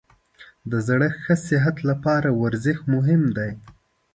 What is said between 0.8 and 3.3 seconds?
زړه ښه صحت لپاره ورزش مهم